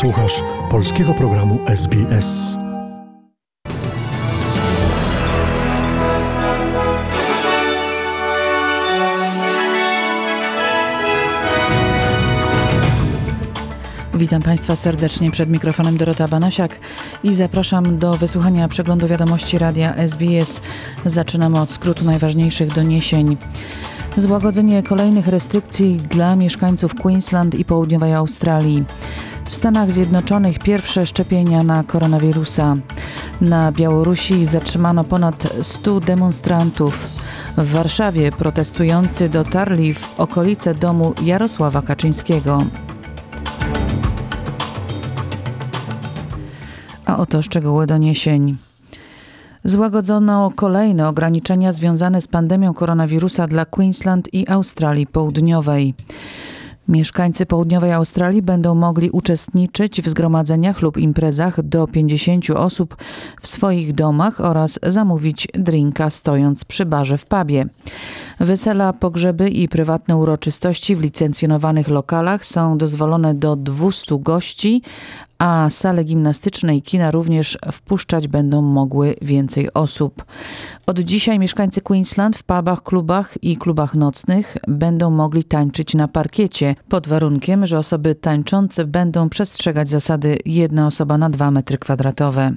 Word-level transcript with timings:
Słuchasz 0.00 0.42
polskiego 0.70 1.14
programu 1.14 1.58
SBS. 1.66 2.56
Witam 14.14 14.42
Państwa 14.42 14.76
serdecznie 14.76 15.30
przed 15.30 15.50
mikrofonem 15.50 15.96
Dorota 15.96 16.28
Banasiak 16.28 16.80
i 17.24 17.34
zapraszam 17.34 17.98
do 17.98 18.12
wysłuchania 18.12 18.68
przeglądu 18.68 19.08
wiadomości 19.08 19.58
radia 19.58 19.94
SBS. 19.94 20.62
Zaczynamy 21.06 21.60
od 21.60 21.70
skrótu 21.70 22.04
najważniejszych 22.04 22.72
doniesień. 22.72 23.36
Złagodzenie 24.16 24.82
kolejnych 24.82 25.28
restrykcji 25.28 25.96
dla 25.96 26.36
mieszkańców 26.36 26.94
Queensland 26.94 27.54
i 27.54 27.64
południowej 27.64 28.14
Australii. 28.14 28.84
W 29.54 29.56
Stanach 29.56 29.92
Zjednoczonych 29.92 30.58
pierwsze 30.58 31.06
szczepienia 31.06 31.62
na 31.62 31.84
koronawirusa. 31.84 32.76
Na 33.40 33.72
Białorusi 33.72 34.46
zatrzymano 34.46 35.04
ponad 35.04 35.48
100 35.62 36.00
demonstrantów. 36.00 37.06
W 37.56 37.72
Warszawie 37.72 38.32
protestujący 38.32 39.28
dotarli 39.28 39.94
w 39.94 40.20
okolice 40.20 40.74
domu 40.74 41.14
Jarosława 41.22 41.82
Kaczyńskiego. 41.82 42.64
A 47.06 47.16
oto 47.16 47.42
szczegóły 47.42 47.86
doniesień. 47.86 48.56
Złagodzono 49.64 50.50
kolejne 50.56 51.08
ograniczenia 51.08 51.72
związane 51.72 52.20
z 52.20 52.28
pandemią 52.28 52.74
koronawirusa 52.74 53.46
dla 53.46 53.64
Queensland 53.64 54.34
i 54.34 54.48
Australii 54.48 55.06
Południowej. 55.06 55.94
Mieszkańcy 56.88 57.46
południowej 57.46 57.92
Australii 57.92 58.42
będą 58.42 58.74
mogli 58.74 59.10
uczestniczyć 59.10 60.02
w 60.02 60.08
zgromadzeniach 60.08 60.82
lub 60.82 60.96
imprezach 60.96 61.62
do 61.62 61.86
50 61.86 62.50
osób 62.50 62.96
w 63.42 63.46
swoich 63.46 63.94
domach 63.94 64.40
oraz 64.40 64.78
zamówić 64.82 65.48
drinka 65.54 66.10
stojąc 66.10 66.64
przy 66.64 66.86
barze 66.86 67.18
w 67.18 67.26
pubie. 67.26 67.66
Wesela, 68.40 68.92
pogrzeby 68.92 69.48
i 69.48 69.68
prywatne 69.68 70.16
uroczystości 70.16 70.96
w 70.96 71.00
licencjonowanych 71.00 71.88
lokalach 71.88 72.46
są 72.46 72.78
dozwolone 72.78 73.34
do 73.34 73.56
200 73.56 74.18
gości, 74.18 74.82
a 75.38 75.70
sale 75.70 76.04
gimnastyczne 76.04 76.76
i 76.76 76.82
kina 76.82 77.10
również 77.10 77.58
wpuszczać 77.72 78.28
będą 78.28 78.62
mogły 78.62 79.14
więcej 79.22 79.72
osób. 79.74 80.24
Od 80.86 80.98
dzisiaj 80.98 81.38
mieszkańcy 81.38 81.80
Queensland 81.80 82.36
w 82.36 82.42
pubach, 82.42 82.82
klubach 82.82 83.34
i 83.42 83.56
klubach 83.56 83.94
nocnych 83.94 84.56
będą 84.68 85.10
mogli 85.10 85.44
tańczyć 85.44 85.94
na 85.94 86.08
parkiecie, 86.08 86.74
pod 86.88 87.08
warunkiem, 87.08 87.66
że 87.66 87.78
osoby 87.78 88.14
tańczące 88.14 88.84
będą 88.84 89.28
przestrzegać 89.28 89.88
zasady 89.88 90.38
jedna 90.44 90.86
osoba 90.86 91.18
na 91.18 91.30
dwa 91.30 91.50
metry 91.50 91.78
kwadratowe. 91.78 92.52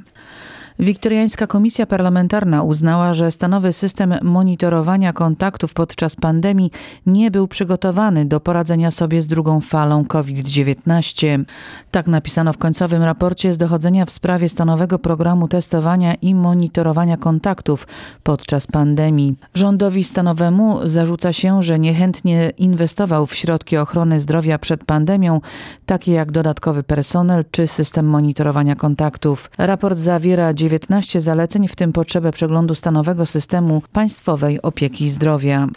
Wiktoriańska 0.80 1.48
Komisja 1.48 1.86
Parlamentarna 1.86 2.64
uznała, 2.64 3.14
że 3.14 3.32
stanowy 3.32 3.74
system 3.74 4.16
monitorowania 4.22 5.14
kontaktów 5.14 5.74
podczas 5.74 6.16
pandemii 6.16 6.72
nie 7.06 7.32
był 7.32 7.48
przygotowany 7.48 8.26
do 8.26 8.40
poradzenia 8.40 8.92
sobie 8.92 9.22
z 9.22 9.28
drugą 9.28 9.62
falą 9.62 10.06
COVID-19. 10.06 11.44
Tak 11.92 12.08
napisano 12.08 12.54
w 12.54 12.58
końcowym 12.58 13.04
raporcie 13.04 13.54
z 13.54 13.58
dochodzenia 13.58 14.06
w 14.06 14.12
sprawie 14.12 14.50
stanowego 14.50 15.00
programu 15.00 15.48
testowania 15.48 16.14
i 16.14 16.36
monitorowania 16.36 17.18
kontaktów 17.18 17.88
podczas 18.24 18.68
pandemii. 18.68 19.36
Rządowi 19.54 20.04
stanowemu 20.04 20.80
zarzuca 20.90 21.34
się, 21.34 21.64
że 21.64 21.80
niechętnie 21.80 22.52
inwestował 22.58 23.26
w 23.26 23.36
środki 23.36 23.78
ochrony 23.78 24.20
zdrowia 24.20 24.60
przed 24.60 24.86
pandemią, 24.86 25.42
takie 25.86 26.12
jak 26.12 26.32
dodatkowy 26.32 26.84
personel 26.84 27.46
czy 27.52 27.68
system 27.68 28.06
monitorowania 28.06 28.76
kontaktów. 28.76 29.52
Raport 29.58 29.98
zawiera 29.98 30.54
19 30.68 31.22
zaleceń, 31.22 31.68
w 31.68 31.76
tym 31.76 31.94
potrzebę 31.94 32.32
przeglądu 32.32 32.76
stanowego 32.76 33.26
systemu 33.26 33.82
państwowej 33.92 34.62
opieki 34.62 35.10
zdrowia. 35.10 35.68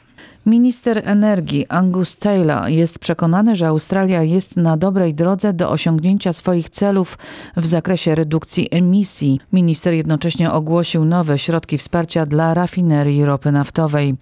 Minister 0.46 1.02
energii 1.04 1.66
Angus 1.68 2.16
Taylor 2.16 2.68
jest 2.68 2.98
przekonany, 2.98 3.56
że 3.56 3.66
Australia 3.66 4.22
jest 4.22 4.56
na 4.56 4.76
dobrej 4.76 5.14
drodze 5.14 5.52
do 5.52 5.70
osiągnięcia 5.70 6.32
swoich 6.32 6.70
celów 6.70 7.18
w 7.56 7.66
zakresie 7.66 8.14
redukcji 8.14 8.68
emisji. 8.70 9.40
Minister 9.52 9.94
jednocześnie 9.94 10.52
ogłosił 10.52 11.04
nowe 11.04 11.38
środki 11.38 11.78
wsparcia 11.78 12.26
dla 12.26 12.54
rafinerii 12.54 13.24
ropy 13.24 13.52
naftowej. 13.52 14.14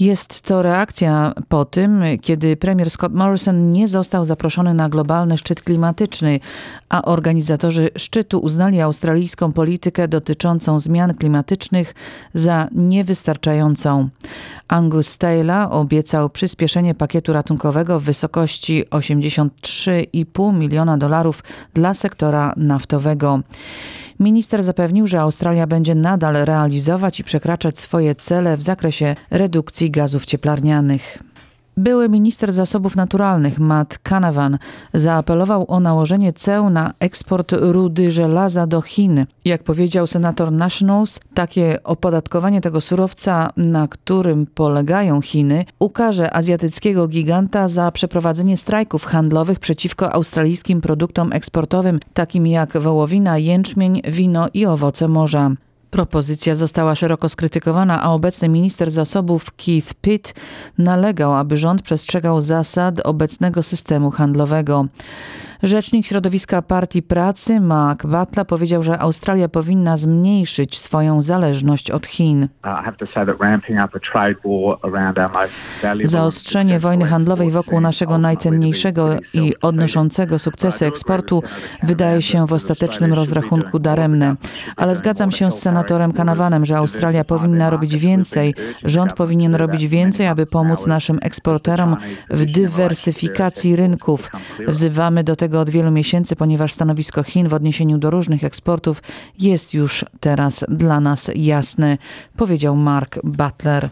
Jest 0.00 0.40
to 0.40 0.62
reakcja 0.62 1.34
po 1.48 1.64
tym, 1.64 2.02
kiedy 2.22 2.56
premier 2.56 2.90
Scott 2.90 3.12
Morrison 3.12 3.70
nie 3.70 3.88
został 3.88 4.24
zaproszony 4.24 4.74
na 4.74 4.88
globalny 4.88 5.38
szczyt 5.38 5.62
klimatyczny, 5.62 6.40
a 6.88 7.02
organizatorzy 7.02 7.90
szczytu 7.96 8.38
uznali 8.38 8.80
australijską 8.80 9.52
politykę 9.52 10.08
dotyczącą 10.08 10.80
zmian 10.80 11.14
klimatycznych 11.14 11.94
za 12.34 12.68
niewystarczającą. 12.72 14.08
Angus 14.68 15.18
Taylor 15.18 15.68
obiecał 15.70 16.30
przyspieszenie 16.30 16.94
pakietu 16.94 17.32
ratunkowego 17.32 18.00
w 18.00 18.04
wysokości 18.04 18.84
83,5 18.84 20.54
miliona 20.54 20.98
dolarów 20.98 21.42
dla 21.74 21.94
sektora 21.94 22.52
naftowego. 22.56 23.40
Minister 24.20 24.62
zapewnił, 24.62 25.06
że 25.06 25.20
Australia 25.20 25.66
będzie 25.66 25.94
nadal 25.94 26.34
realizować 26.34 27.20
i 27.20 27.24
przekraczać 27.24 27.78
swoje 27.78 28.14
cele 28.14 28.56
w 28.56 28.62
zakresie 28.62 29.16
redukcji 29.30 29.90
gazów 29.90 30.24
cieplarnianych. 30.24 31.18
Były 31.80 32.08
minister 32.08 32.52
zasobów 32.52 32.96
naturalnych 32.96 33.58
Matt 33.58 33.98
Canavan 33.98 34.58
zaapelował 34.94 35.64
o 35.68 35.80
nałożenie 35.80 36.32
ceł 36.32 36.70
na 36.70 36.94
eksport 36.98 37.52
rudy 37.52 38.10
żelaza 38.10 38.66
do 38.66 38.82
Chin. 38.82 39.26
Jak 39.44 39.62
powiedział 39.62 40.06
senator 40.06 40.52
Nationals, 40.52 41.20
takie 41.34 41.82
opodatkowanie 41.84 42.60
tego 42.60 42.80
surowca, 42.80 43.50
na 43.56 43.88
którym 43.88 44.46
polegają 44.46 45.20
Chiny, 45.20 45.64
ukaże 45.78 46.34
azjatyckiego 46.34 47.08
giganta 47.08 47.68
za 47.68 47.92
przeprowadzenie 47.92 48.56
strajków 48.56 49.04
handlowych 49.04 49.58
przeciwko 49.58 50.12
australijskim 50.12 50.80
produktom 50.80 51.32
eksportowym, 51.32 52.00
takim 52.14 52.46
jak 52.46 52.78
wołowina, 52.78 53.38
jęczmień, 53.38 54.02
wino 54.08 54.48
i 54.54 54.66
owoce 54.66 55.08
morza. 55.08 55.50
Propozycja 55.90 56.54
została 56.54 56.94
szeroko 56.94 57.28
skrytykowana, 57.28 58.02
a 58.02 58.10
obecny 58.10 58.48
minister 58.48 58.90
zasobów 58.90 59.50
Keith 59.56 59.94
Pitt 59.94 60.34
nalegał, 60.78 61.34
aby 61.34 61.56
rząd 61.58 61.82
przestrzegał 61.82 62.40
zasad 62.40 63.00
obecnego 63.00 63.62
systemu 63.62 64.10
handlowego. 64.10 64.86
Rzecznik 65.62 66.06
środowiska 66.06 66.62
Partii 66.62 67.02
Pracy, 67.02 67.60
Mark 67.60 68.06
Butler, 68.06 68.46
powiedział, 68.46 68.82
że 68.82 68.98
Australia 68.98 69.48
powinna 69.48 69.96
zmniejszyć 69.96 70.78
swoją 70.78 71.22
zależność 71.22 71.90
od 71.90 72.06
Chin. 72.06 72.48
Zaostrzenie 76.04 76.78
wojny 76.78 77.04
handlowej 77.04 77.50
wokół 77.50 77.80
naszego 77.80 78.18
najcenniejszego 78.18 79.16
i 79.34 79.54
odnoszącego 79.62 80.38
sukcesy 80.38 80.86
eksportu 80.86 81.42
wydaje 81.82 82.22
się 82.22 82.46
w 82.46 82.52
ostatecznym 82.52 83.12
rozrachunku 83.12 83.78
daremne. 83.78 84.36
Ale 84.76 84.96
zgadzam 84.96 85.30
się 85.30 85.52
z 85.52 85.58
senatorem 85.58 86.12
Kanawanem, 86.12 86.66
że 86.66 86.76
Australia 86.76 87.24
powinna 87.24 87.70
robić 87.70 87.96
więcej. 87.96 88.54
Rząd 88.84 89.12
powinien 89.12 89.54
robić 89.54 89.88
więcej, 89.88 90.26
aby 90.26 90.46
pomóc 90.46 90.86
naszym 90.86 91.18
eksporterom 91.22 91.96
w 92.30 92.46
dywersyfikacji 92.46 93.76
rynków. 93.76 94.30
Wzywamy 94.68 95.24
do 95.24 95.36
tego 95.36 95.49
tego 95.50 95.60
od 95.60 95.70
wielu 95.70 95.90
miesięcy, 95.90 96.36
ponieważ 96.36 96.72
stanowisko 96.72 97.22
Chin 97.22 97.48
w 97.48 97.54
odniesieniu 97.54 97.98
do 97.98 98.10
różnych 98.10 98.44
eksportów 98.44 99.02
jest 99.38 99.74
już 99.74 100.04
teraz 100.20 100.64
dla 100.68 101.00
nas 101.00 101.30
jasne, 101.34 101.98
powiedział 102.36 102.76
Mark 102.76 103.18
Butler. 103.24 103.88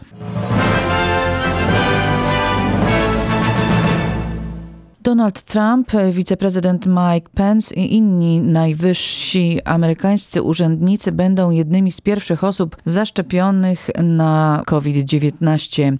Donald 5.03 5.41
Trump, 5.41 5.91
wiceprezydent 6.11 6.85
Mike 6.85 7.29
Pence 7.35 7.75
i 7.75 7.95
inni 7.95 8.41
najwyżsi 8.41 9.59
amerykańscy 9.65 10.41
urzędnicy 10.41 11.11
będą 11.11 11.51
jednymi 11.51 11.91
z 11.91 12.01
pierwszych 12.01 12.43
osób 12.43 12.77
zaszczepionych 12.85 13.89
na 14.03 14.63
COVID-19. 14.65 15.97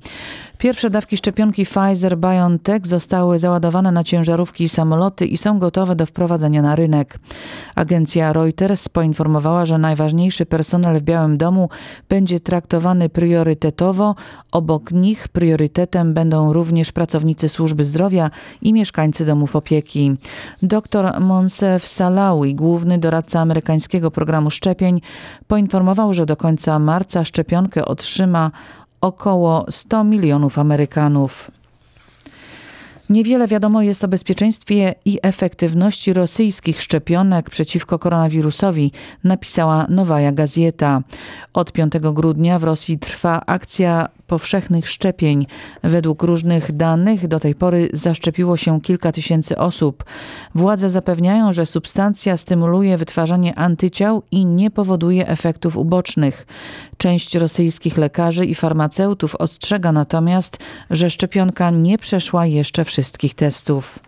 Pierwsze 0.60 0.90
dawki 0.90 1.18
szczepionki 1.18 1.66
Pfizer-BioNTech 1.66 2.88
zostały 2.88 3.40
załadowane 3.40 3.92
na 3.92 4.04
ciężarówki 4.04 4.64
i 4.64 4.70
samoloty 4.70 5.26
i 5.26 5.38
są 5.38 5.60
gotowe 5.60 5.96
do 5.96 6.06
wprowadzenia 6.06 6.62
na 6.62 6.76
rynek. 6.76 7.20
Agencja 7.76 8.34
Reuters 8.34 8.90
poinformowała, 8.90 9.66
że 9.66 9.78
najważniejszy 9.78 10.46
personel 10.46 11.00
w 11.00 11.02
Białym 11.02 11.38
Domu 11.38 11.70
będzie 12.10 12.40
traktowany 12.40 13.10
priorytetowo. 13.10 14.16
Obok 14.52 14.92
nich 14.92 15.28
priorytetem 15.28 16.14
będą 16.14 16.54
również 16.54 16.92
pracownicy 16.92 17.50
służby 17.50 17.86
zdrowia 17.86 18.32
i 18.62 18.74
mieszkańcy 18.74 19.26
domów 19.26 19.56
opieki. 19.56 20.12
Dr 20.64 21.20
Monsef 21.20 21.88
Salawi, 21.88 22.56
główny 22.56 22.98
doradca 22.98 23.40
amerykańskiego 23.40 24.12
programu 24.12 24.52
szczepień, 24.52 25.02
poinformował, 25.48 26.14
że 26.14 26.26
do 26.26 26.38
końca 26.38 26.80
marca 26.80 27.26
szczepionkę 27.26 27.86
otrzyma 27.86 28.52
około 29.02 29.66
100 29.70 30.04
milionów 30.04 30.60
Amerykanów. 30.60 31.52
Niewiele 33.10 33.48
wiadomo 33.48 33.82
jest 33.82 34.04
o 34.04 34.08
bezpieczeństwie 34.08 34.96
i 35.06 35.20
efektywności 35.22 36.14
rosyjskich 36.14 36.82
szczepionek 36.82 37.50
przeciwko 37.50 38.00
koronawirusowi, 38.00 38.92
napisała 39.24 39.86
Nowaja 39.90 40.32
Gazeta. 40.32 41.02
Od 41.54 41.72
5 41.72 41.94
grudnia 42.14 42.60
w 42.60 42.64
Rosji 42.64 43.00
trwa 43.00 43.42
akcja 43.46 44.10
powszechnych 44.30 44.90
szczepień. 44.90 45.46
Według 45.84 46.24
różnych 46.24 46.72
danych 46.72 47.28
do 47.28 47.40
tej 47.40 47.56
pory 47.56 47.90
zaszczepiło 47.94 48.58
się 48.58 48.82
kilka 48.82 49.12
tysięcy 49.12 49.58
osób. 49.58 50.04
Władze 50.56 50.90
zapewniają, 50.90 51.54
że 51.54 51.66
substancja 51.66 52.38
stymuluje 52.38 52.98
wytwarzanie 52.98 53.56
antyciał 53.56 54.24
i 54.32 54.46
nie 54.46 54.72
powoduje 54.72 55.28
efektów 55.28 55.78
ubocznych. 55.78 56.48
Część 56.98 57.36
rosyjskich 57.36 57.98
lekarzy 57.98 58.46
i 58.46 58.56
farmaceutów 58.56 59.36
ostrzega 59.36 59.92
natomiast, 59.92 60.58
że 60.90 61.10
szczepionka 61.10 61.70
nie 61.70 61.98
przeszła 61.98 62.46
jeszcze 62.46 62.86
wszystkich 62.86 63.36
testów. 63.36 64.00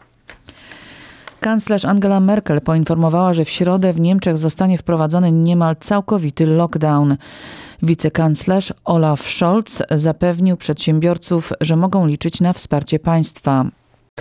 Kanclerz 1.41 1.85
Angela 1.85 2.19
Merkel 2.19 2.61
poinformowała, 2.61 3.33
że 3.33 3.45
w 3.45 3.49
środę 3.49 3.93
w 3.93 3.99
Niemczech 3.99 4.37
zostanie 4.37 4.77
wprowadzony 4.77 5.31
niemal 5.31 5.75
całkowity 5.75 6.45
lockdown. 6.45 7.17
Wicekanclerz 7.83 8.73
Olaf 8.85 9.21
Scholz 9.21 9.83
zapewnił 9.91 10.57
przedsiębiorców, 10.57 11.53
że 11.61 11.75
mogą 11.75 12.07
liczyć 12.07 12.41
na 12.41 12.53
wsparcie 12.53 12.99
państwa. 12.99 13.65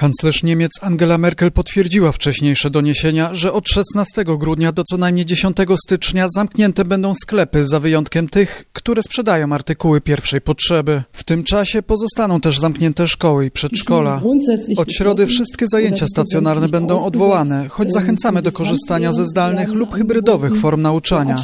Kanclerz 0.00 0.42
Niemiec 0.42 0.70
Angela 0.80 1.18
Merkel 1.18 1.52
potwierdziła 1.52 2.12
wcześniejsze 2.12 2.70
doniesienia, 2.70 3.34
że 3.34 3.52
od 3.52 3.68
16 3.68 4.24
grudnia 4.24 4.72
do 4.72 4.84
co 4.84 4.96
najmniej 4.96 5.26
10 5.26 5.56
stycznia 5.86 6.26
zamknięte 6.34 6.84
będą 6.84 7.14
sklepy, 7.22 7.64
za 7.64 7.80
wyjątkiem 7.80 8.28
tych, 8.28 8.64
które 8.72 9.02
sprzedają 9.02 9.52
artykuły 9.52 10.00
pierwszej 10.00 10.40
potrzeby. 10.40 11.02
W 11.12 11.24
tym 11.24 11.44
czasie 11.44 11.82
pozostaną 11.82 12.40
też 12.40 12.58
zamknięte 12.58 13.08
szkoły 13.08 13.46
i 13.46 13.50
przedszkola. 13.50 14.22
Od 14.76 14.92
środy 14.92 15.26
wszystkie 15.26 15.66
zajęcia 15.72 16.06
stacjonarne 16.06 16.68
będą 16.68 17.04
odwołane, 17.04 17.68
choć 17.68 17.92
zachęcamy 17.92 18.42
do 18.42 18.52
korzystania 18.52 19.12
ze 19.12 19.26
zdalnych 19.26 19.68
lub 19.68 19.94
hybrydowych 19.94 20.56
form 20.56 20.82
nauczania, 20.82 21.42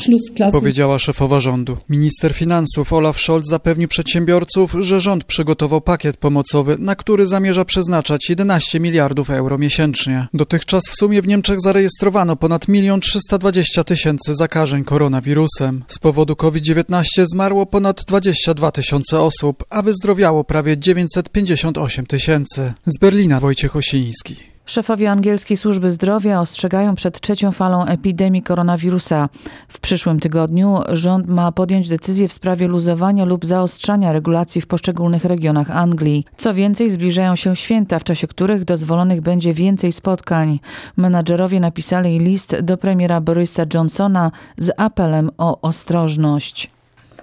powiedziała 0.52 0.98
szefowa 0.98 1.40
rządu. 1.40 1.76
Minister 1.88 2.34
finansów 2.34 2.92
Olaf 2.92 3.20
Scholz 3.20 3.46
zapewnił 3.48 3.88
przedsiębiorców, 3.88 4.74
że 4.80 5.00
rząd 5.00 5.24
przygotował 5.24 5.80
pakiet 5.80 6.16
pomocowy, 6.16 6.76
na 6.78 6.96
który 6.96 7.26
zamierza 7.26 7.64
przeznaczać 7.64 8.30
11 8.30 8.45
miliardów 8.80 9.30
euro 9.30 9.58
miesięcznie. 9.58 10.26
Dotychczas 10.34 10.82
w 10.90 10.96
sumie 10.96 11.22
w 11.22 11.28
Niemczech 11.28 11.60
zarejestrowano 11.60 12.36
ponad 12.36 12.68
1 12.68 13.00
320 13.00 13.84
tysięcy 13.84 14.34
zakażeń 14.34 14.84
koronawirusem. 14.84 15.84
Z 15.88 15.98
powodu 15.98 16.36
COVID-19 16.36 17.04
zmarło 17.32 17.66
ponad 17.66 18.04
22 18.04 18.70
tysiące 18.70 19.20
osób, 19.20 19.64
a 19.70 19.82
wyzdrowiało 19.82 20.44
prawie 20.44 20.78
958 20.78 22.06
tysięcy. 22.06 22.74
Z 22.86 22.98
Berlina 22.98 23.40
Wojciech 23.40 23.76
Osiński. 23.76 24.55
Szefowie 24.66 25.10
angielskiej 25.10 25.56
służby 25.56 25.92
zdrowia 25.92 26.40
ostrzegają 26.40 26.94
przed 26.94 27.20
trzecią 27.20 27.52
falą 27.52 27.84
epidemii 27.84 28.42
koronawirusa. 28.42 29.28
W 29.68 29.80
przyszłym 29.80 30.20
tygodniu 30.20 30.78
rząd 30.88 31.26
ma 31.26 31.52
podjąć 31.52 31.88
decyzję 31.88 32.28
w 32.28 32.32
sprawie 32.32 32.68
luzowania 32.68 33.24
lub 33.24 33.46
zaostrzania 33.46 34.12
regulacji 34.12 34.60
w 34.60 34.66
poszczególnych 34.66 35.24
regionach 35.24 35.70
Anglii. 35.70 36.24
Co 36.36 36.54
więcej, 36.54 36.90
zbliżają 36.90 37.36
się 37.36 37.56
święta, 37.56 37.98
w 37.98 38.04
czasie 38.04 38.26
których 38.26 38.64
dozwolonych 38.64 39.20
będzie 39.20 39.52
więcej 39.52 39.92
spotkań. 39.92 40.60
Menadżerowie 40.96 41.60
napisali 41.60 42.18
list 42.18 42.60
do 42.60 42.76
premiera 42.76 43.20
Borisa 43.20 43.62
Johnsona 43.74 44.30
z 44.58 44.70
apelem 44.76 45.30
o 45.38 45.60
ostrożność. 45.60 46.75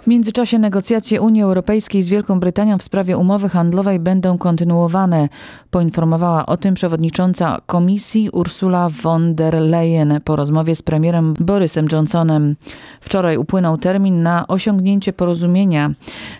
W 0.03 0.07
międzyczasie 0.07 0.59
negocjacje 0.59 1.21
Unii 1.21 1.41
Europejskiej 1.41 2.03
z 2.03 2.09
Wielką 2.09 2.39
Brytanią 2.39 2.77
w 2.77 2.83
sprawie 2.83 3.17
umowy 3.17 3.49
handlowej 3.49 3.99
będą 3.99 4.37
kontynuowane, 4.37 5.29
poinformowała 5.71 6.45
o 6.45 6.57
tym 6.57 6.73
przewodnicząca 6.73 7.61
Komisji 7.65 8.29
Ursula 8.29 8.89
von 9.03 9.35
der 9.35 9.53
Leyen 9.53 10.19
po 10.23 10.35
rozmowie 10.35 10.75
z 10.75 10.81
premierem 10.81 11.33
Borysem 11.39 11.87
Johnsonem. 11.91 12.55
Wczoraj 13.01 13.37
upłynął 13.37 13.77
termin 13.77 14.23
na 14.23 14.47
osiągnięcie 14.47 15.13
porozumienia. 15.13 15.91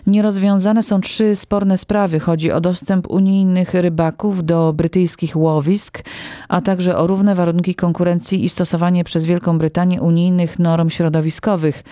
Nierozwiązane 0.06 0.82
są 0.82 1.00
trzy 1.00 1.36
sporne 1.36 1.78
sprawy. 1.78 2.20
Chodzi 2.20 2.52
o 2.52 2.60
dostęp 2.60 3.10
unijnych 3.10 3.74
rybaków 3.74 4.44
do 4.44 4.72
brytyjskich 4.72 5.36
łowisk, 5.36 6.02
a 6.48 6.60
także 6.60 6.96
o 6.96 7.06
równe 7.06 7.34
warunki 7.34 7.74
konkurencji 7.74 8.44
i 8.44 8.48
stosowanie 8.48 9.04
przez 9.04 9.24
Wielką 9.24 9.58
Brytanię 9.58 10.02
unijnych 10.02 10.58
norm 10.58 10.90
środowiskowych 10.90 11.82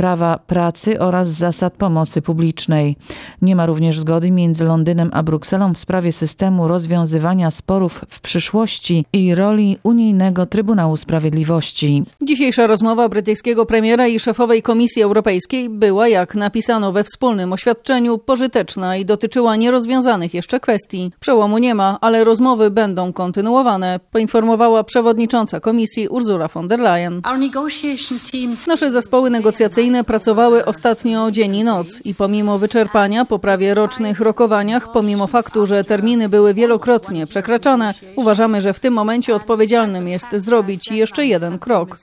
prawa 0.00 0.38
pracy 0.46 1.00
oraz 1.00 1.28
zasad 1.28 1.72
pomocy 1.72 2.22
publicznej. 2.22 2.96
Nie 3.42 3.56
ma 3.56 3.66
również 3.66 4.00
zgody 4.00 4.30
między 4.30 4.64
Londynem 4.64 5.10
a 5.12 5.22
Brukselą 5.22 5.74
w 5.74 5.78
sprawie 5.78 6.12
systemu 6.12 6.68
rozwiązywania 6.68 7.50
sporów 7.50 8.04
w 8.08 8.20
przyszłości 8.20 9.04
i 9.12 9.34
roli 9.34 9.78
unijnego 9.82 10.46
Trybunału 10.46 10.96
Sprawiedliwości. 10.96 12.02
Dzisiejsza 12.22 12.66
rozmowa 12.66 13.08
brytyjskiego 13.08 13.66
premiera 13.66 14.08
i 14.08 14.18
szefowej 14.20 14.62
Komisji 14.62 15.02
Europejskiej 15.02 15.68
była, 15.68 16.08
jak 16.08 16.34
napisano 16.34 16.92
we 16.92 17.04
wspólnym 17.04 17.52
oświadczeniu, 17.52 18.18
pożyteczna 18.18 18.96
i 18.96 19.04
dotyczyła 19.04 19.56
nierozwiązanych 19.56 20.34
jeszcze 20.34 20.60
kwestii. 20.60 21.10
Przełomu 21.20 21.58
nie 21.58 21.74
ma, 21.74 21.98
ale 22.00 22.24
rozmowy 22.24 22.70
będą 22.70 23.12
kontynuowane, 23.12 24.00
poinformowała 24.10 24.84
przewodnicząca 24.84 25.60
Komisji 25.60 26.08
Ursula 26.08 26.48
von 26.48 26.68
der 26.68 26.80
Leyen. 26.80 27.22
Nasze 28.66 28.90
zespoły 28.90 29.30
negocjacyjne 29.30 29.89
pracowały 30.04 30.64
ostatnio 30.64 31.30
dzień 31.30 31.56
i 31.56 31.64
noc 31.64 32.06
i 32.06 32.14
pomimo 32.14 32.58
wyczerpania 32.58 33.24
po 33.24 33.38
prawie 33.38 33.74
rocznych 33.74 34.20
rokowaniach, 34.20 34.92
pomimo 34.92 35.26
faktu, 35.26 35.66
że 35.66 35.84
terminy 35.84 36.28
były 36.28 36.54
wielokrotnie 36.54 37.26
przekraczane, 37.26 37.94
uważamy, 38.16 38.60
że 38.60 38.72
w 38.72 38.80
tym 38.80 38.94
momencie 38.94 39.34
odpowiedzialnym 39.34 40.08
jest 40.08 40.28
zrobić 40.32 40.90
jeszcze 40.90 41.26
jeden 41.26 41.58
krok. 41.58 41.96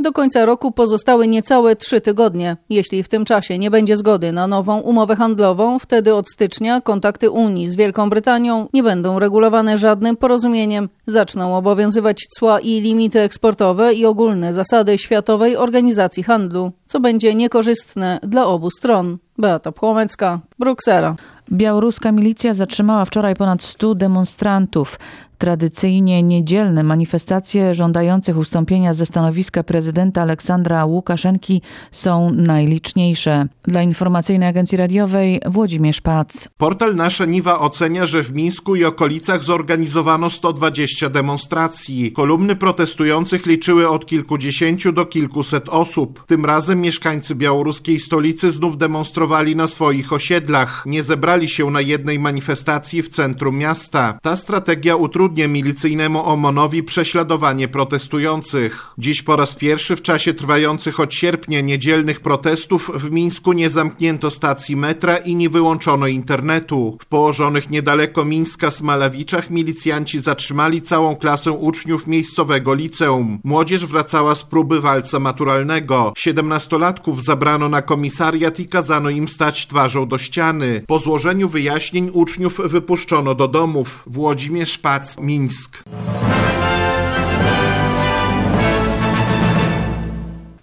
Do 0.00 0.12
końca 0.12 0.44
roku 0.44 0.72
pozostały 0.72 1.28
niecałe 1.28 1.76
trzy 1.76 2.00
tygodnie. 2.00 2.56
Jeśli 2.70 3.02
w 3.02 3.08
tym 3.08 3.24
czasie 3.24 3.58
nie 3.58 3.70
będzie 3.70 3.96
zgody 3.96 4.32
na 4.32 4.46
nową 4.46 4.78
umowę 4.80 5.16
handlową, 5.16 5.78
wtedy 5.78 6.14
od 6.14 6.30
stycznia 6.30 6.80
kontakty 6.80 7.30
Unii 7.30 7.68
z 7.68 7.76
Wielką 7.76 8.10
Brytanią 8.10 8.68
nie 8.72 8.82
będą 8.82 9.18
regulowane 9.18 9.78
żadnym 9.78 10.16
porozumieniem. 10.16 10.88
Zaczną 11.06 11.56
obowiązywać 11.56 12.26
cła 12.38 12.60
i 12.60 12.80
limity 12.80 13.20
eksportowe 13.20 13.94
i 13.94 14.06
ogólne 14.06 14.52
zasady 14.52 14.98
Światowej 14.98 15.56
Organizacji 15.56 16.22
Handlu, 16.22 16.72
co 16.86 17.00
będzie 17.00 17.34
niekorzystne 17.34 18.18
dla 18.22 18.46
obu 18.46 18.70
stron. 18.70 19.18
Beata 19.38 19.72
Płomecka, 19.72 20.40
Bruksela. 20.58 21.16
Białoruska 21.52 22.12
milicja 22.12 22.54
zatrzymała 22.54 23.04
wczoraj 23.04 23.34
ponad 23.34 23.62
100 23.62 23.94
demonstrantów. 23.94 24.98
Tradycyjnie 25.42 26.22
niedzielne 26.22 26.82
manifestacje 26.82 27.74
żądających 27.74 28.38
ustąpienia 28.38 28.92
ze 28.92 29.06
stanowiska 29.06 29.62
prezydenta 29.62 30.22
Aleksandra 30.22 30.84
Łukaszenki 30.84 31.62
są 31.90 32.32
najliczniejsze. 32.32 33.46
Dla 33.62 33.82
informacyjnej 33.82 34.48
agencji 34.48 34.78
radiowej 34.78 35.40
Włodzimierz 35.46 36.00
Pac. 36.00 36.48
Portal 36.56 36.94
Nasza 36.94 37.24
Niwa 37.24 37.58
ocenia, 37.58 38.06
że 38.06 38.22
w 38.22 38.32
Mińsku 38.32 38.76
i 38.76 38.84
okolicach 38.84 39.42
zorganizowano 39.42 40.30
120 40.30 41.08
demonstracji. 41.08 42.12
Kolumny 42.12 42.56
protestujących 42.56 43.46
liczyły 43.46 43.88
od 43.88 44.06
kilkudziesięciu 44.06 44.92
do 44.92 45.06
kilkuset 45.06 45.68
osób. 45.68 46.24
Tym 46.26 46.44
razem 46.44 46.80
mieszkańcy 46.80 47.34
białoruskiej 47.34 48.00
stolicy 48.00 48.50
znów 48.50 48.78
demonstrowali 48.78 49.56
na 49.56 49.66
swoich 49.66 50.12
osiedlach. 50.12 50.82
Nie 50.86 51.02
zebrali 51.02 51.48
się 51.48 51.70
na 51.70 51.80
jednej 51.80 52.18
manifestacji 52.18 53.02
w 53.02 53.08
centrum 53.08 53.58
miasta. 53.58 54.18
Ta 54.22 54.36
strategia 54.36 54.96
utrudnia 54.96 55.31
milicyjnemu 55.38 56.24
OMON-owi 56.24 56.82
prześladowanie 56.82 57.68
protestujących. 57.68 58.86
Dziś 58.98 59.22
po 59.22 59.36
raz 59.36 59.54
pierwszy 59.54 59.96
w 59.96 60.02
czasie 60.02 60.34
trwających 60.34 61.00
od 61.00 61.14
sierpnia 61.14 61.60
niedzielnych 61.60 62.20
protestów 62.20 62.90
w 62.94 63.10
Mińsku 63.10 63.52
nie 63.52 63.70
zamknięto 63.70 64.30
stacji 64.30 64.76
metra 64.76 65.16
i 65.16 65.36
nie 65.36 65.50
wyłączono 65.50 66.06
internetu. 66.06 66.98
W 67.00 67.06
położonych 67.06 67.70
niedaleko 67.70 68.24
Mińska 68.24 68.70
Smalawiczach 68.70 69.50
milicjanci 69.50 70.20
zatrzymali 70.20 70.82
całą 70.82 71.16
klasę 71.16 71.52
uczniów 71.52 72.06
miejscowego 72.06 72.74
liceum. 72.74 73.38
Młodzież 73.44 73.86
wracała 73.86 74.34
z 74.34 74.44
próby 74.44 74.80
walca 74.80 75.18
maturalnego. 75.18 76.12
Siedemnastolatków 76.16 77.24
zabrano 77.24 77.68
na 77.68 77.82
komisariat 77.82 78.60
i 78.60 78.66
kazano 78.66 79.10
im 79.10 79.28
stać 79.28 79.66
twarzą 79.66 80.08
do 80.08 80.18
ściany. 80.18 80.84
Po 80.86 80.98
złożeniu 80.98 81.48
wyjaśnień 81.48 82.10
uczniów 82.12 82.60
wypuszczono 82.64 83.34
do 83.34 83.48
domów. 83.48 84.02
Włodzimierz 84.06 84.78
Pac, 84.78 85.16
Mińsk. 85.22 85.84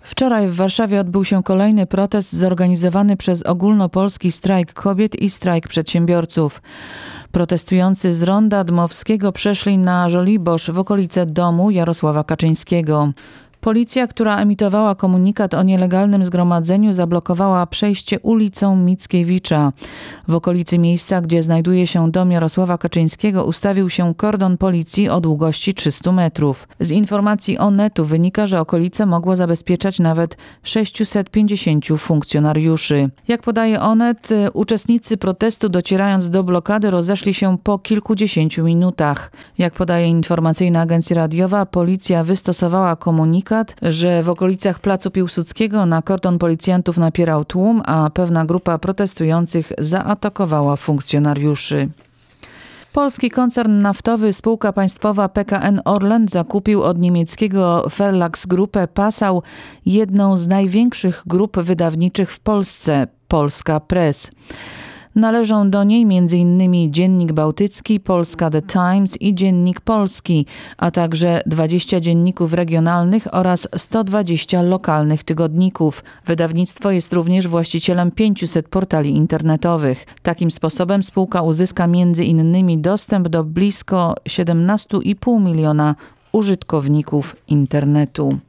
Wczoraj 0.02 0.48
w 0.48 0.56
Warszawie 0.56 1.00
odbył 1.00 1.26
się 1.26 1.44
kolejny 1.44 1.88
protest 1.88 2.34
zorganizowany 2.34 3.18
przez 3.18 3.44
ogólnopolski 3.44 4.32
strajk 4.32 4.74
kobiet 4.74 5.16
i 5.16 5.30
strajk 5.30 5.68
przedsiębiorców. 5.68 6.62
Protestujący 7.32 8.14
z 8.14 8.24
ronda 8.24 8.64
Dmowskiego 8.64 9.32
przeszli 9.32 9.78
na 9.78 10.10
Żoliborz 10.10 10.72
w 10.72 10.80
okolice 10.80 11.26
domu 11.26 11.72
Jarosława 11.72 12.24
Kaczyńskiego. 12.24 13.12
Policja, 13.62 14.08
która 14.08 14.38
emitowała 14.38 14.96
komunikat 14.96 15.54
o 15.54 15.64
nielegalnym 15.64 16.26
zgromadzeniu, 16.26 16.94
zablokowała 16.94 17.66
przejście 17.68 18.20
ulicą 18.20 18.76
Mickiewicza. 18.76 19.72
W 20.28 20.36
okolicy 20.36 20.78
miejsca, 20.78 21.22
gdzie 21.22 21.44
znajduje 21.44 21.88
się 21.88 22.12
dom 22.12 22.32
Jarosława 22.32 22.78
Kaczyńskiego, 22.78 23.46
ustawił 23.46 23.90
się 23.90 24.14
kordon 24.16 24.58
policji 24.58 25.10
o 25.10 25.22
długości 25.22 25.74
300 25.74 26.12
metrów. 26.12 26.68
Z 26.80 26.92
informacji 26.92 27.58
Onetu 27.58 28.06
wynika, 28.06 28.48
że 28.48 28.62
okolice 28.62 29.06
mogło 29.06 29.36
zabezpieczać 29.36 30.00
nawet 30.00 30.38
650 30.64 31.86
funkcjonariuszy. 31.98 33.10
Jak 33.28 33.42
podaje 33.42 33.82
Onet, 33.82 34.32
y, 34.32 34.52
uczestnicy 34.52 35.18
protestu 35.18 35.70
docierając 35.70 36.30
do 36.30 36.44
blokady 36.44 36.92
rozeszli 36.92 37.34
się 37.34 37.58
po 37.64 37.80
kilkudziesięciu 37.80 38.64
minutach. 38.64 39.32
Jak 39.58 39.74
podaje 39.74 40.08
informacyjna 40.08 40.82
agencja 40.82 41.16
radiowa, 41.16 41.66
policja 41.66 42.24
wystosowała 42.24 42.96
komunikat, 42.96 43.49
że 43.82 44.24
w 44.24 44.30
okolicach 44.30 44.80
Placu 44.80 45.12
Piłsudskiego 45.12 45.86
na 45.86 46.02
kordon 46.02 46.40
policjantów 46.40 46.98
napierał 46.98 47.46
tłum, 47.46 47.82
a 47.86 48.10
pewna 48.10 48.46
grupa 48.46 48.78
protestujących 48.78 49.72
zaatakowała 49.78 50.76
funkcjonariuszy. 50.76 51.90
Polski 52.94 53.30
koncern 53.30 53.82
naftowy, 53.82 54.34
spółka 54.34 54.74
państwowa 54.74 55.30
PKN 55.30 55.82
Orlen 55.86 56.28
zakupił 56.28 56.84
od 56.84 57.00
niemieckiego 57.00 57.88
Verlags 57.98 58.46
Grupę 58.46 58.88
Passau 58.88 59.44
jedną 59.86 60.38
z 60.38 60.48
największych 60.48 61.24
grup 61.28 61.60
wydawniczych 61.60 62.32
w 62.32 62.40
Polsce, 62.40 63.08
Polska 63.28 63.80
Press. 63.80 64.32
Należą 65.20 65.70
do 65.70 65.84
niej 65.84 66.02
m.in. 66.04 66.92
Dziennik 66.94 67.32
Bałtycki, 67.32 68.00
Polska 68.00 68.50
The 68.50 68.62
Times 68.62 69.22
i 69.22 69.36
Dziennik 69.36 69.82
Polski, 69.82 70.46
a 70.78 70.92
także 70.92 71.42
20 71.46 72.00
dzienników 72.00 72.54
regionalnych 72.54 73.34
oraz 73.34 73.68
120 73.78 74.62
lokalnych 74.62 75.24
tygodników. 75.24 76.04
Wydawnictwo 76.26 76.92
jest 76.92 77.14
również 77.14 77.48
właścicielem 77.48 78.12
500 78.12 78.68
portali 78.70 79.10
internetowych. 79.10 80.06
Takim 80.22 80.52
sposobem 80.52 81.04
spółka 81.04 81.42
uzyska 81.42 81.84
m.in. 81.84 82.82
dostęp 82.82 83.28
do 83.28 83.44
blisko 83.44 84.16
17,5 84.30 85.42
miliona 85.42 85.96
użytkowników 86.32 87.36
internetu. 87.48 88.40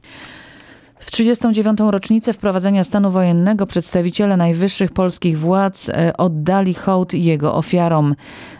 W 1.01 1.11
39. 1.11 1.79
rocznicę 1.79 2.33
wprowadzenia 2.33 2.83
stanu 2.83 3.11
wojennego 3.11 3.67
przedstawiciele 3.67 4.37
najwyższych 4.37 4.91
polskich 4.91 5.39
władz 5.39 5.89
e, 5.89 6.17
oddali 6.17 6.73
hołd 6.73 7.13
jego 7.13 7.55
ofiarom. 7.55 8.15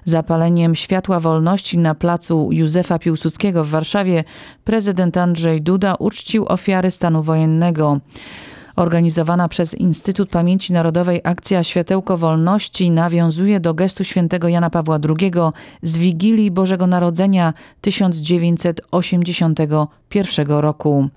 Zapaleniem 0.05 0.75
światła 0.75 1.19
wolności 1.19 1.77
na 1.77 1.95
placu 1.95 2.49
Józefa 2.51 2.99
Piłsudskiego 2.99 3.63
w 3.63 3.69
Warszawie 3.69 4.23
prezydent 4.63 5.17
Andrzej 5.17 5.61
Duda 5.61 5.95
uczcił 5.95 6.45
ofiary 6.47 6.91
stanu 6.91 7.23
wojennego. 7.23 7.99
Organizowana 8.75 9.47
przez 9.47 9.73
Instytut 9.73 10.29
Pamięci 10.29 10.73
Narodowej 10.73 11.21
akcja 11.23 11.63
Światełko 11.63 12.17
Wolności 12.17 12.91
nawiązuje 12.91 13.59
do 13.59 13.73
gestu 13.73 14.03
świętego 14.03 14.47
Jana 14.47 14.69
Pawła 14.69 14.99
II 15.09 15.31
z 15.83 15.97
Wigilii 15.97 16.51
Bożego 16.51 16.87
Narodzenia 16.87 17.53
1981 17.81 20.47
roku. 20.47 21.09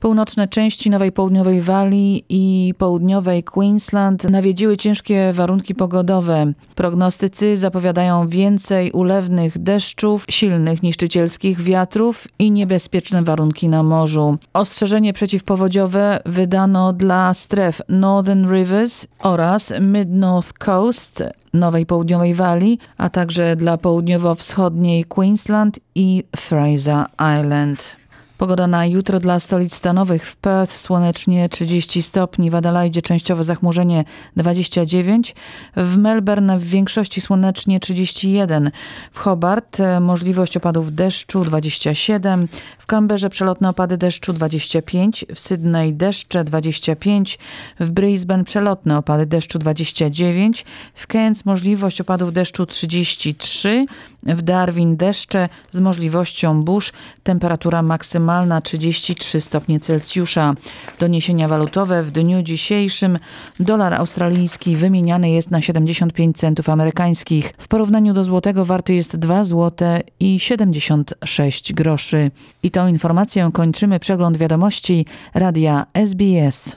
Północne 0.00 0.48
części 0.48 0.90
Nowej 0.90 1.12
Południowej 1.12 1.60
Walii 1.60 2.24
i 2.28 2.74
południowej 2.78 3.44
Queensland 3.44 4.30
nawiedziły 4.30 4.76
ciężkie 4.76 5.32
warunki 5.32 5.74
pogodowe. 5.74 6.52
Prognostycy 6.74 7.56
zapowiadają 7.56 8.28
więcej 8.28 8.92
ulewnych 8.92 9.58
deszczów, 9.58 10.24
silnych 10.30 10.82
niszczycielskich 10.82 11.60
wiatrów 11.60 12.28
i 12.38 12.50
niebezpieczne 12.50 13.22
warunki 13.22 13.68
na 13.68 13.82
morzu. 13.82 14.38
Ostrzeżenie 14.52 15.12
przeciwpowodziowe 15.12 16.20
wydano 16.26 16.92
dla 16.92 17.34
stref 17.34 17.82
Northern 17.88 18.52
Rivers 18.52 19.06
oraz 19.18 19.72
Mid-North 19.80 20.52
Coast 20.52 21.22
Nowej 21.54 21.86
Południowej 21.86 22.34
Walii, 22.34 22.78
a 22.96 23.08
także 23.08 23.56
dla 23.56 23.78
południowo-wschodniej 23.78 25.04
Queensland 25.04 25.80
i 25.94 26.24
Fraser 26.36 27.04
Island. 27.40 27.96
Pogoda 28.38 28.66
na 28.66 28.86
jutro 28.86 29.20
dla 29.20 29.40
stolic 29.40 29.74
stanowych. 29.74 30.26
W 30.26 30.36
Perth 30.36 30.76
słonecznie 30.76 31.48
30 31.48 32.02
stopni, 32.02 32.50
w 32.50 32.54
Adelaide 32.54 33.02
częściowo 33.02 33.44
zachmurzenie 33.44 34.04
29, 34.36 35.34
w 35.76 35.96
Melbourne 35.96 36.58
w 36.58 36.64
większości 36.64 37.20
słonecznie 37.20 37.80
31, 37.80 38.70
w 39.12 39.18
Hobart 39.18 39.80
e, 39.80 40.00
możliwość 40.00 40.56
opadów 40.56 40.94
deszczu 40.94 41.44
27, 41.44 42.48
w 42.78 42.86
Canberrze 42.86 43.30
przelotne 43.30 43.68
opady 43.68 43.96
deszczu 43.96 44.32
25, 44.32 45.24
w 45.34 45.40
Sydney 45.40 45.92
deszcze 45.92 46.44
25, 46.44 47.38
w 47.80 47.90
Brisbane 47.90 48.44
przelotne 48.44 48.98
opady 48.98 49.26
deszczu 49.26 49.58
29, 49.58 50.64
w 50.94 51.06
Cairns 51.06 51.44
możliwość 51.44 52.00
opadów 52.00 52.32
deszczu 52.32 52.66
33, 52.66 53.86
w 54.22 54.42
Darwin 54.42 54.96
deszcze 54.96 55.48
z 55.70 55.80
możliwością 55.80 56.62
burz, 56.62 56.92
temperatura 57.22 57.82
maksymalna 57.82 58.25
maksymalna 58.26 58.60
33 58.60 59.40
stopnie 59.40 59.80
Celsjusza. 59.80 60.54
Doniesienia 60.98 61.48
walutowe 61.48 62.02
w 62.02 62.10
dniu 62.10 62.42
dzisiejszym 62.42 63.18
dolar 63.60 63.94
australijski 63.94 64.76
wymieniany 64.76 65.30
jest 65.30 65.50
na 65.50 65.62
75 65.62 66.36
centów 66.36 66.68
amerykańskich. 66.68 67.54
W 67.58 67.68
porównaniu 67.68 68.14
do 68.14 68.24
złotego 68.24 68.64
warty 68.64 68.94
jest 68.94 69.16
2 69.16 69.44
zł 69.44 69.88
i 70.20 70.40
76 70.40 71.72
groszy. 71.72 72.30
I 72.62 72.70
tą 72.70 72.88
informacją 72.88 73.52
kończymy 73.52 74.00
przegląd 74.00 74.36
wiadomości 74.36 75.06
radia 75.34 75.86
SBS. 75.94 76.76